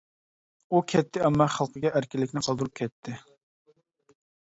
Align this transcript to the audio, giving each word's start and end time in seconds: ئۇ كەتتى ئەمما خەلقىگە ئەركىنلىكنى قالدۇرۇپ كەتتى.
ئۇ 0.77 0.81
كەتتى 0.93 1.21
ئەمما 1.27 1.47
خەلقىگە 1.57 1.93
ئەركىنلىكنى 1.95 2.47
قالدۇرۇپ 2.51 2.83
كەتتى. 2.83 3.19